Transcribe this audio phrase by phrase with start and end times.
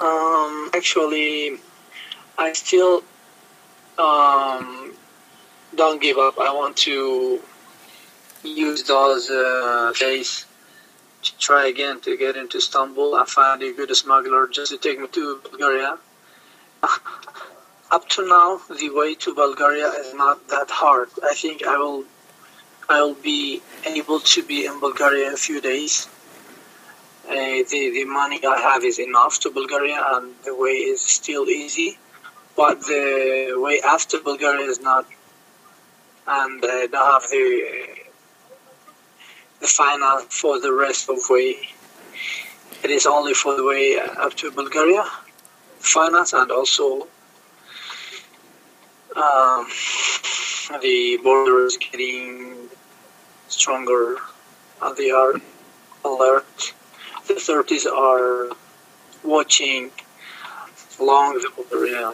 [0.00, 1.58] Um, actually,
[2.36, 3.02] I still
[3.98, 4.92] um,
[5.74, 6.38] don't give up.
[6.38, 7.40] I want to
[8.44, 10.44] use those uh, days
[11.22, 13.14] to try again to get into Istanbul.
[13.14, 15.98] I find a good smuggler just to take me to Bulgaria.
[17.90, 21.08] Up to now, the way to Bulgaria is not that hard.
[21.24, 22.04] I think I will,
[22.88, 26.08] I will be able to be in Bulgaria in a few days.
[27.36, 31.46] Uh, the the money I have is enough to Bulgaria, and the way is still
[31.62, 31.98] easy.
[32.56, 33.04] But the
[33.64, 35.04] way after Bulgaria is not,
[36.26, 37.46] and I don't have the
[39.60, 41.50] the finance for the rest of way.
[42.84, 45.04] It is only for the way up to Bulgaria,
[45.96, 46.86] finance, and also
[49.24, 49.66] um,
[50.86, 52.68] the border is getting
[53.48, 54.16] stronger,
[54.82, 55.34] and they are
[56.04, 56.72] alert.
[57.46, 58.48] The authorities are
[59.22, 59.92] watching
[60.98, 62.12] along the border.